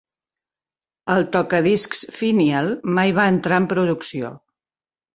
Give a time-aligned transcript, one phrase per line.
[1.17, 4.37] El tocadiscs Finial mai van entrar en producció.